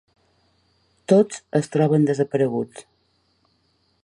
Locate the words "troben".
1.77-2.09